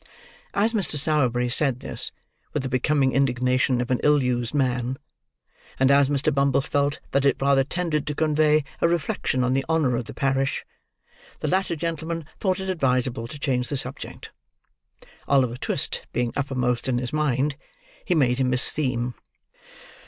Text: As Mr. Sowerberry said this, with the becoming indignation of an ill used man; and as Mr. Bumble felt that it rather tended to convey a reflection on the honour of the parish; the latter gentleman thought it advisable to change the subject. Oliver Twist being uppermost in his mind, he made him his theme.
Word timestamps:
As 0.55 0.73
Mr. 0.73 0.95
Sowerberry 0.95 1.47
said 1.47 1.81
this, 1.81 2.11
with 2.53 2.63
the 2.63 2.69
becoming 2.69 3.11
indignation 3.11 3.79
of 3.81 3.91
an 3.91 3.99
ill 4.01 4.23
used 4.23 4.51
man; 4.51 4.97
and 5.79 5.91
as 5.91 6.09
Mr. 6.09 6.33
Bumble 6.33 6.61
felt 6.61 6.99
that 7.11 7.23
it 7.23 7.39
rather 7.39 7.63
tended 7.63 8.07
to 8.07 8.15
convey 8.15 8.63
a 8.81 8.87
reflection 8.87 9.43
on 9.43 9.53
the 9.53 9.63
honour 9.69 9.95
of 9.95 10.05
the 10.05 10.13
parish; 10.15 10.65
the 11.41 11.47
latter 11.47 11.75
gentleman 11.75 12.25
thought 12.39 12.59
it 12.59 12.67
advisable 12.67 13.27
to 13.27 13.37
change 13.37 13.69
the 13.69 13.77
subject. 13.77 14.31
Oliver 15.27 15.55
Twist 15.57 16.07
being 16.13 16.33
uppermost 16.35 16.89
in 16.89 16.97
his 16.97 17.13
mind, 17.13 17.55
he 18.03 18.15
made 18.15 18.39
him 18.39 18.49
his 18.51 18.67
theme. 18.71 19.13